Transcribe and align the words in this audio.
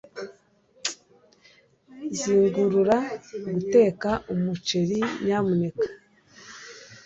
zingurura 2.17 2.97
guteka 3.51 4.09
umuceri, 4.33 4.99
nyamuneka 5.23 5.87